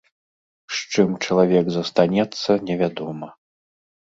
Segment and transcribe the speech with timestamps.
[0.77, 3.27] З чым чалавек застанецца, невядома.